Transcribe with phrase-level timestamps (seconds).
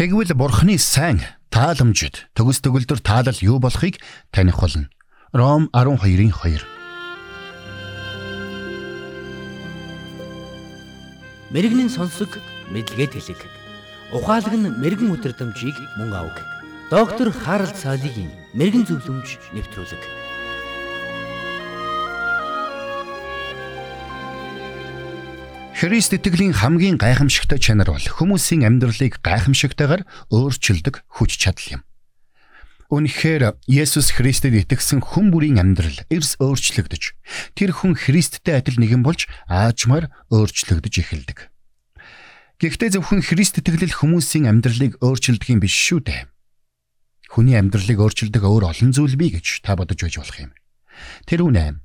[0.00, 1.20] Тэгвэл Бурхны сайн
[1.52, 4.00] тааламжид төгс төгөлдөр таалал юу болохыг
[4.32, 4.88] таних болно.
[5.36, 6.56] Ром 12-ийн 2.
[11.52, 12.32] Мэргэний сонсог
[12.72, 13.44] мэдлэгэд хэлэг.
[14.16, 16.40] Ухаалаг нь мэрэгэн өдрөмжийг мөн авг.
[16.88, 20.00] Доктор Харалт цаалогийн мэрэгэн зөвлөмж нэвтрүүлэг.
[25.80, 31.82] Христ итгэлийн хамгийн гайхамшигтай чанар бол хүмүүсийн амьдралыг гайхамшигтайгаар өөрчилдөг хүч чадал юм.
[32.92, 37.16] Үнэхээр Есүс Христэд итгэсэн хүн бүрийн амьдрал эрс өөрчлөгдөж,
[37.56, 41.48] тэр хүн Христтэй адил нэгэн болж аажмаар өөрчлөгдөж эхэлдэг.
[42.60, 46.28] Гэхдээ зөвхөн Христ итгэл хүмүүсийн амьдралыг өөрчилдөг юм биш шүү дээ.
[47.32, 50.52] Хүний амьдралыг өөрчилдөг өөр олон зүйл бий гэж та бодож байж болох юм.
[51.24, 51.80] Тэр үнэ.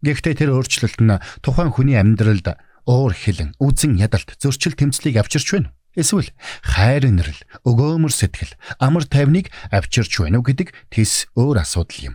[0.00, 5.72] Гэхдээ тэр өөрчлөлт нь тухайн хүний амьдралд уур хилэн, үзэн ядалт, зөрчил тэмцлийг авчирч байна.
[5.94, 6.34] Эсвэл
[6.66, 12.14] хайр инрэл, өгөөмөр сэтгэл, амар тайвныг авчирч байна уу гэдэг тис өөр асуудал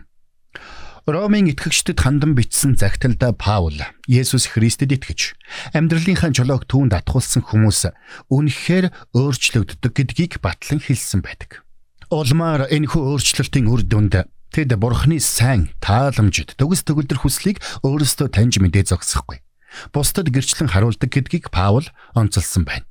[1.08, 5.34] Ромын итгэгчдэд хандан бичсэн загталда Паул Есүс Христэд итгэж
[5.72, 7.88] амьдралынхаа жолоог түүнд атгуулсан хүмүүс
[8.28, 11.64] үнэхээр өөрчлөгддөг гэдгийг батлан хэлсэн байдаг.
[12.12, 18.92] Улмаар энэхүү өөрчлөлтийн үр дүнд тэд Бурхны сайн тааламжид төгс төгөлдөр хүслийг өөрөөсөө таньж мэдээ
[18.92, 19.40] зогсохгүй
[19.92, 22.84] бусдад гэрчлэн харуулдаг гэдгийг Паул онцолсон байна.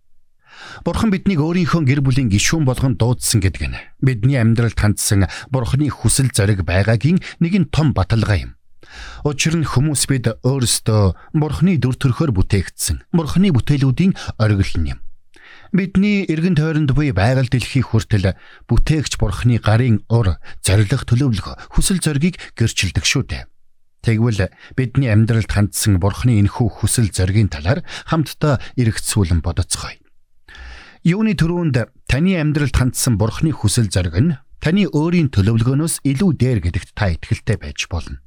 [0.84, 6.32] Бурхан биднийг өөрийнхөө гэр бүлийн гишүүн болгон дуудсан гэдэг нь бидний амьдралд хандсан Бурханы хүсэл
[6.36, 8.52] зориг байгаагийн нэгэн том баталгаа юм.
[9.23, 13.08] Учир нь хүмүүс бид өөрсдөө Бурханы дүр төрхөөр бүтээгдсэн.
[13.16, 15.00] Бурханы бүтээлүүдийн оргил юм.
[15.70, 18.34] Бидний эргэн тойронд буй байгаль дэлхий хүртэл
[18.66, 23.44] бүтээгч Бурханы гарын ур, зориг төлөвлөгөө, хүсэл зоригийг гэрчилдэг шүү дээ.
[24.00, 24.47] Тэгвэл
[24.80, 30.00] бидний амьдралд хандсан Бурхны энхүү хүсэл зоригийн талаар хамтдаа эргэцүүлэн бодоцгоё.
[31.03, 31.75] Юуны төрөнд
[32.08, 37.59] таны амьдралд хандсан Бурхны хүсэл зориг нь таны өөрийн төлөвлөгөөнөөс илүү дээр гэдэгт та итгэлтэй
[37.59, 38.23] байж болно.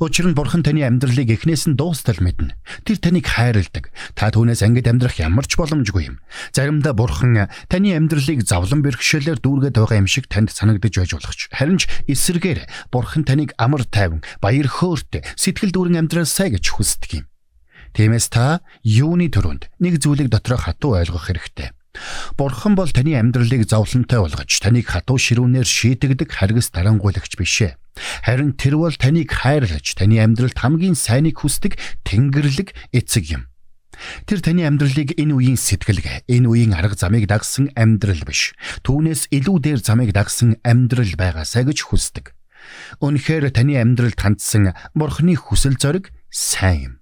[0.00, 2.56] Учир нь Бурхан таны амьдралыг эхнээс нь дуустал мэднэ.
[2.82, 3.92] Тэр таныг хайрладаг.
[4.16, 6.16] Та түүнээс ангид амьдрах ямар ч боломжгүй юм.
[6.56, 11.52] Заримдаа Бурхан таны амьдралыг завлан бэрхшээлээр дүүргээд байгаа юм шиг танд санагдаж байж болох ч
[11.52, 17.26] харин ч эсэргээр Бурхан таныг амар тайван, баяр хөөртэй, сэтгэл дүүрэн амьдраасай гэж хүсдэг юм.
[17.96, 21.75] Тиймээс та юуны төрөнд нэг зүйлийг дотроо хатуу ойлгох хэрэгтэй.
[22.36, 27.80] Бурхан бол таны амьдралыг зовлонтой болгож таныг хатуу ширүүнээр шийтгдэг харгас дарангуйлагч биш ээ.
[28.28, 33.48] Харин тэр бол таныг хайрлаж, таны амьдралд хамгийн сайныг хүсдэг Тэнгэрлэг эцэг юм.
[34.28, 38.52] Тэр таны амьдралыг энэ үеийн сэтгэлгээ, энэ үеийн арга замыг дагсан амьдрал биш.
[38.84, 42.36] Түүнээс илүү дээр замыг дагсан амьдрал байгаасай гэж хүсдэг.
[43.00, 46.94] Үнэхээр таны амьдралд хандсан Бурхны хүсэл зориг сайн юм.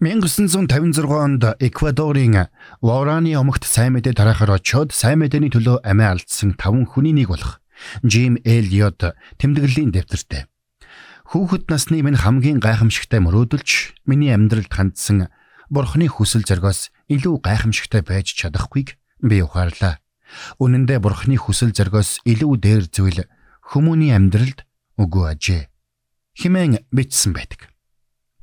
[0.00, 2.46] 1956 онд Эквадорын
[2.80, 7.58] Вораны омогт сайн мэдээ тараахаар очоод сайн мэдээний төлөө амиа алдсан 5 хүний нэг болох
[8.06, 9.02] Жим Элиот
[9.42, 10.46] тэмдэглэлийн дэвтэртэй.
[11.34, 15.34] Хүүхэд насны минь хамгийн гайхамшигтай мөрөөдөлч миний амьдралд хандсан
[15.66, 18.94] Бурхны хүсэл зоригоос илүү гайхамшигтай байж чадахгүйг
[19.26, 19.98] би ухаарлаа.
[20.62, 23.26] Үнэн дээр Бурхны хүсэл зоригоос илүү дээр зүйл
[23.74, 24.62] хүмүүний амьдралд
[24.94, 25.62] үгүй ажээ.
[26.38, 27.66] Химэн бичсэн байдаг.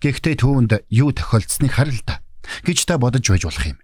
[0.05, 2.21] Гэхдээ түүнд юу тохиолдсныг харъя л да
[2.61, 3.81] гэж та бодож байж болох юм.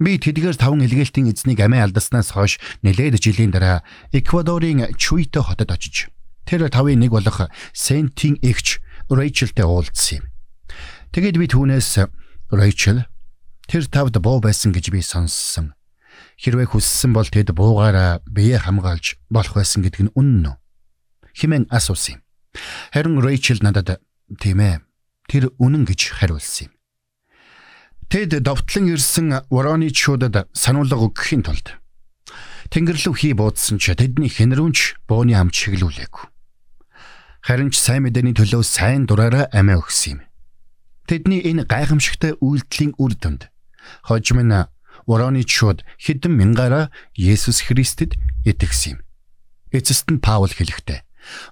[0.00, 6.08] Би тэдгээр таван илгээлтийн эзнийг амиа алдаснаас хойш нэлээд жилийн дараа Эквадорын Чуито хотод очиж
[6.48, 8.80] тэр тавын нэг болох Сентийн эгч
[9.12, 10.32] Рэйчелтэй уулзсан юм.
[11.12, 12.08] Тэгэд би түүнээс
[12.48, 13.04] Рэйчел
[13.68, 15.76] тэр тавд буу байсан гэж би сонссон.
[16.40, 20.56] Хэрвээ хүссэн бол тэд буугаараа бие хамгаалж болох байсан гэдэг нь үнэн үү?
[21.36, 22.20] Химэн асуусан юм.
[22.96, 24.00] Харин Рэйчел надад
[24.40, 24.87] тийм ээ
[25.28, 26.74] тэр үнэн гэж хариулсан юм.
[28.08, 31.76] Тэд довтлон ирсэн вороничуудад сануулга өгөхийн тулд
[32.72, 36.24] Тэнгэрлэг хий буудсан ч тэдний хинрүүнч бууны ам чиглүүлээгүй.
[37.44, 40.28] Харин ч сайн мэдээний төлөө сайн дураараа амиа өгсөн юм.
[41.08, 43.48] Тэдний энэ гайхамшигтай үйлдэлийн үр дүнд
[44.04, 44.68] хожим нь
[45.08, 49.04] вороничууд хэдэн мянгаараа Есүс Христэд итгэсэн юм.
[49.72, 51.00] Эцэст нь Паул хэлэхдээ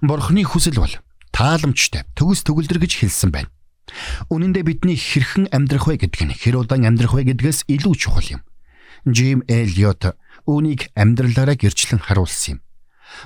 [0.05, 0.93] Бурхны хүсэл бол
[1.33, 3.49] тааламжтай төгс төгөлдөр гэж хэлсэн байна.
[4.33, 8.29] Үнэн дээр бидний хэрхэн амьдрах вэ гэдэг нь хэр удаан амьдрах вэ гэдгээс илүү чухал
[8.39, 8.43] юм.
[9.07, 10.19] Жим Элиот
[10.51, 12.61] үүнийг амьдралаараа гэрчлэн харуулсан юм.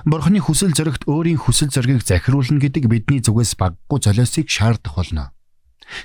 [0.05, 5.33] Бурхны хүсэл зоригт өөрийн хүсэл зоригийг захируулна гэдэг бидний зүгээс баггүй золиосыг шаардах болно.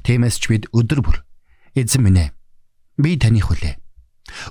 [0.03, 1.17] Тиймээс ч бид өдөр бүр
[1.77, 2.31] эзэн минь ээ
[2.97, 3.77] би таны хүлээ.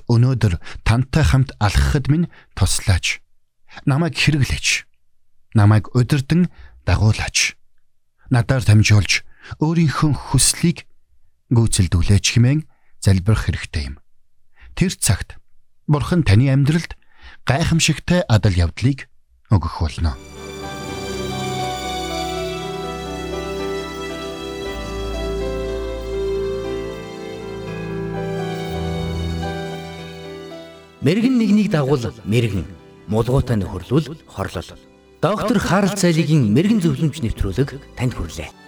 [0.06, 3.18] Өнөөдөр тантай хамт алхахад минь туслаач.
[3.84, 4.86] Намайг хэрэглээч.
[5.58, 6.48] Намайг өдөрдөн
[6.86, 7.58] дагуулаач.
[8.30, 9.25] Надаар дамжуулж
[9.62, 10.86] өөрийнхөө хүслийг
[11.50, 12.60] гүйцэлдүүлээч хэмээн
[13.00, 13.96] залбирах хэрэгтэй юм.
[14.74, 15.38] Тэр цагт
[15.86, 16.98] Бурхан таны амьдралд
[17.46, 19.06] гайхамшигтай адал явдлыг
[19.54, 20.18] өгөх болно.
[31.06, 32.66] Мэргэн нэгнийг дагуул мэргэн,
[33.06, 34.70] мулгуутай нөхөрлөл хорлол.
[35.22, 38.65] Доктор Харалт цайлигийн мэрэгэн зөвлөмж нэвтрүүлэг танд хүрэлээ.